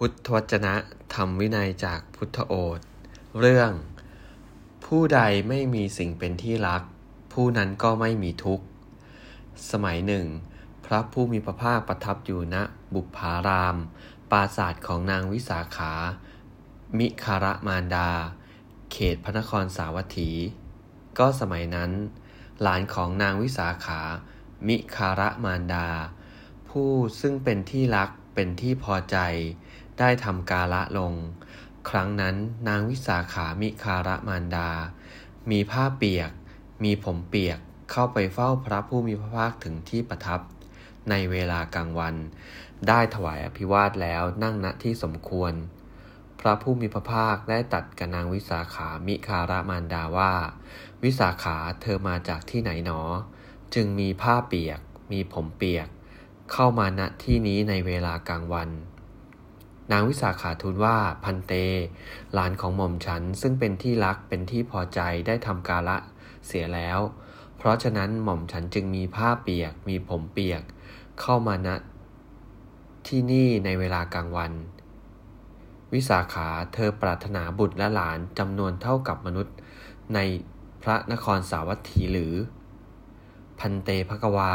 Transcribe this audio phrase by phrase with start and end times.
[0.00, 0.74] พุทธวจนะ
[1.14, 2.80] ธรรมวินัยจากพุทธโอษ
[3.40, 3.72] เรื่อง
[4.84, 6.82] ผู้ใดไม่มีสิ่งเป็นที่รัก
[7.32, 8.64] ผู้นั้นก็ไม่มีทุกข์
[9.70, 10.26] สมัยหนึ่ง
[10.86, 12.56] พระผู้มีพระภาคประทับอยู่ณ
[12.94, 13.76] บุพาราม
[14.30, 15.92] ปราศาสตร์ของนางวิสาขา
[16.98, 18.10] มิคารมารดา
[18.92, 20.30] เขตพระนครสาวัตถี
[21.18, 21.90] ก็สมัยนั้น
[22.62, 24.00] หลานของนางวิสาขา
[24.66, 25.88] มิคารมารดา
[26.68, 26.90] ผู้
[27.20, 29.18] ซึ่งเป็นที่รักเป็นที่พอใจ
[29.98, 31.14] ได้ทำกาละลง
[31.90, 32.36] ครั้งนั้น
[32.68, 34.70] นางวิสาขามิคารมารดา
[35.50, 36.30] มีผ้าเปียก
[36.84, 37.58] มีผมเปียก
[37.90, 40.40] เข้าไปเฝ้าพระผู้มีพระภาคถึงที่ประทับ
[41.10, 42.14] ในเวลากลางวัน
[42.88, 45.52] ได้ถวายอภิวาทแล้วนั่งณที่สมควร
[46.40, 50.34] พระผู้มีพระภาคได้ตัดกับนางวิสาขามิคารมารดาว่า
[51.02, 53.00] วิสาขาเธอมาจากที่ไหนหนอ
[53.74, 54.80] จึงมีผ้าเปียก
[55.12, 55.88] มีผมเปียก
[56.52, 58.68] เข้ามาณที่นี้ในเวลากลางวัน
[59.92, 61.52] นางวิสาขาทูลว่าพันเต
[62.34, 65.96] หลานของหม่อมฉันซึ่งเป็นที่รักเป็นที่พอใจได้ทำกาละ
[66.46, 66.98] เสียแล้ว
[67.56, 70.62] เพราะฉะนั้นหม่อมฉันจึงมีผ้าเปียก มีผมเปียก
[71.20, 71.68] เข้ามาณ
[73.06, 74.52] ที่นี่ในเวลากลางวัน
[75.92, 79.54] วิสาขาเธอปรารถนาบุตรและหลานจำนวนเท่ากับมนุษย์
[80.14, 80.18] ใน
[80.82, 82.34] พระนครสาวัตถีหรือ
[83.58, 84.52] พันเตภกวา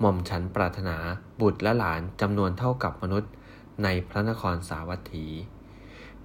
[0.00, 0.96] หม่อมฉันปรารถนา
[1.40, 3.30] บุตรและหลานจำนวนเท่ากับมนุษย์
[3.82, 5.26] ในพระนครสาวัตถี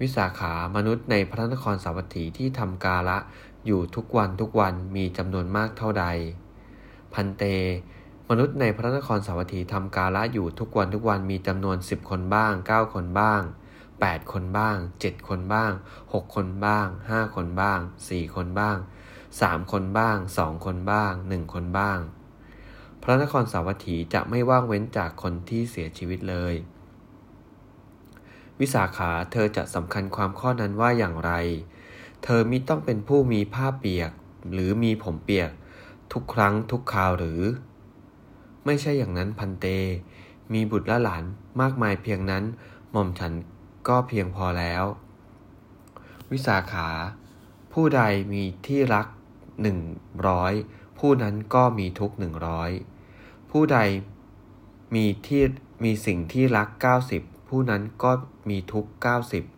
[0.00, 3.18] วิสาขามนุษย์ในพระนครสาวัตถีที่ทำกาละ
[3.66, 6.04] อยู่ทุกวันทุกวันมีจำนวนมากเท่าใด
[7.14, 7.44] พันเต
[8.28, 13.42] มนุษย์ในพระนครสาวัตถีทำกาละอยู่ทุกวันทุกวันมีจำนวนสิบคนบ้างเก้าคนบ้าง
[14.00, 15.72] แปดคนบ้างเจ็ดคนบ้าง
[16.12, 18.76] หกคนบ้างห้าคนบ้างสี่คนบ้าง
[19.40, 21.98] สามคนบ้างสองคนบ้างหนึ่งคนบ้าง
[23.02, 26.54] พระนครสาวัตถีจะไม่ว่างเว้นจากคนที่เสียชีวิตเลย
[28.60, 31.32] วิสาขาเธอจะสำคัญความข้อนั้นว่าอย่างไร
[32.24, 34.10] เธอมิต้องเป็นผู้มีผ้าเปียก
[34.52, 35.50] หรือมีผมเปียก
[36.12, 37.40] ทุกครั้งทุกคราวหรือ
[38.66, 39.66] ไม่ใช่อย่างนั้นพันเต
[40.52, 41.24] มีบุตรและหลาน
[41.60, 42.44] มากมายเพียงนั้น
[42.92, 43.32] หม่อมฉัน
[43.88, 44.84] ก็เพียงพอแล้ว
[46.32, 46.88] วิสาขา
[47.72, 48.02] ผู้ใด
[48.32, 49.06] มีที่รัก
[49.62, 49.78] หนึ่ง
[50.28, 50.52] ร้อย
[50.98, 52.70] ผู้นั้นก็มีทุกหนึ่งร้อย
[53.50, 53.78] ผู้ใด
[54.94, 55.42] มีที่
[55.84, 58.12] มีสิ่งที่รักเก้าสิบ ผู้นั้นก็
[58.50, 58.90] มีทุกข์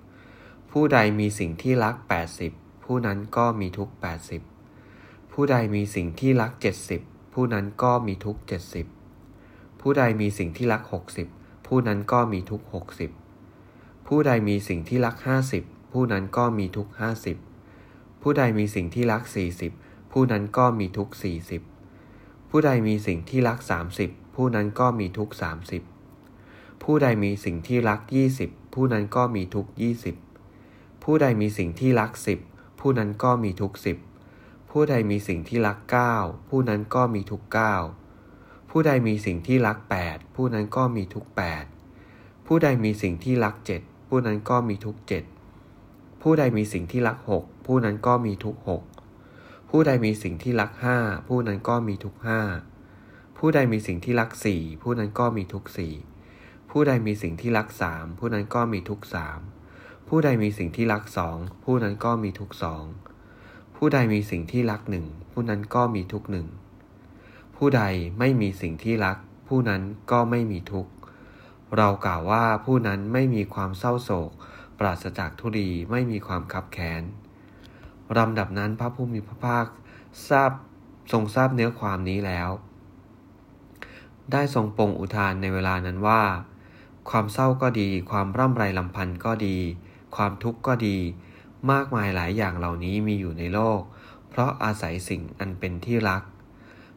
[0.00, 1.96] 90 ผู้ใดมีสิ่งที่รัก
[2.40, 3.94] 80 ผู้นั้นก็มีทุกข์
[4.62, 6.52] 80 ผู้ใดมีสิ่งที่รัก
[6.94, 8.40] 70 ผู้นั้นก็มีทุกข์
[9.10, 10.82] 70 ผู้ใดมีสิ่งที่รัก
[11.24, 12.66] 60 ผู้นั้นก็มีทุกข์
[13.36, 15.16] 60 ผู้ใดมีสิ่งที่รัก
[15.54, 16.92] 50 ผู้นั้นก็มีทุกข์
[17.56, 19.22] 50 ผู้ใดมีสิ่งที่รัก
[19.68, 21.14] 40 ผู้นั้นก็มีทุกข์
[21.82, 23.58] 40 ผู้ใดมีสิ่งที่รัก
[23.98, 25.34] 30 ผู้นั้นก็มีทุกข์
[25.70, 25.97] 30
[26.82, 30.16] ผู้ใดมีสิ่งที่รักยี่สิบผู้นั้นก็มีทุกยี่สิบ
[31.02, 32.38] ผู้ใดมีสิ่งที่รักสิบ
[32.80, 33.96] ผู้นั้นก็มีทุกสิบ
[34.70, 36.14] ผู้ใดมีสิ่งที่รักเก้า
[36.48, 37.74] ผู้นั้นก็มีทุกเก้า
[38.70, 41.64] ผู้ใดมีสิ่งที่รักแปดผู้นั้นก็มีทุกแปด
[42.46, 45.24] ผู้ใดมีสิ่งที่รักเจ็ดผู้นั้นก็มีทุกเจ็ด
[46.22, 48.82] ผู้ใดมีสิ่งที่รักหกผู้นั้นก็มีทุกหก
[49.70, 52.40] ผู้ใดมีสิ่งที่รักห้าผู้นั้นก็มีทุกห้า
[53.38, 55.94] ผู้ใดมีสิ่งที่รักสี่ผู้นั้นก็มีทุกสี่
[56.70, 59.40] ผู้ใดมีสิ่งที่รักสามผู้นั้นก็มีทุกสาม
[60.08, 62.84] ผู้ใดมีสิ่งที่รักสองผู้นั้นก็มีทุกสอง
[63.76, 66.46] ผู้ใดมีสิ่งที่รักหนึ่งผู้นั้นก็มีทุกหนึ่ง
[67.56, 67.82] ผู้ใด
[68.18, 69.18] ไม่มีสิ่งที่รัก
[69.48, 70.92] ผู้นั้นก็ไม่มีทุกข์
[71.76, 74.30] เรากล่าวว่าผู้นั้นไม่มีความเศร้าโศก
[74.78, 77.02] ปราศจากทุรีไม่มีความคับแค้น
[78.16, 79.66] ลำดับนั้นพระผู้มีพระภาค
[80.28, 80.52] ทราบ
[81.12, 82.50] ทรงทราบเนื้อความนี้แล้ว
[84.32, 86.22] ได้ทรงปรงอุทานในเวลานั้นว่า
[87.10, 89.56] ความเศร้าก็ดี ความร่ำไรลำพันธ์ก็ดี
[90.16, 90.96] ความทุกข์ก็ดี
[91.70, 93.80] มากมายหลายอย่างเหล่านี้มีอยู่ในโลก
[94.28, 96.22] เพราะอาศัยสิ่งอันเป็นที่รัก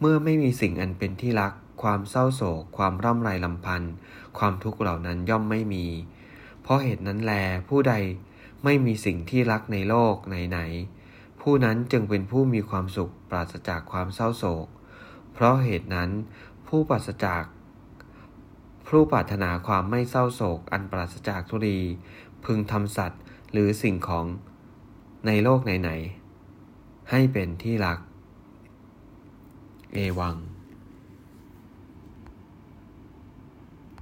[0.00, 3.92] เมื่อไม่มีสิ่งอันเป็นที่รัก ความเศร้าโศก ความร่ำไรลำพันธ์
[4.38, 5.86] ความทุกข์เหล่านั้นย่อมไม่มี
[6.62, 7.32] เพราะเหตุนั้นแล
[7.68, 7.94] ผู้ใด
[8.64, 14.66] ไม่มีสิ่งที่รักในโลกไหนๆผู้นั้นจึงเป็นผู้มีความสุขปราศจากความเศร้าโศก
[15.32, 16.10] เพราะเหตุนั้น
[16.66, 17.44] ผู้ปราศจาก
[18.86, 21.78] ผู้ปรารถนาความไม่เศร้าโศกอันปราศจากทุรี
[22.44, 23.22] พึงทำสัตว์
[23.52, 24.26] หรือสิ่งของ
[25.26, 25.90] ในโลกไหน
[26.50, 27.98] ๆ ให้เป็นที่รัก
[29.94, 30.36] เอวัง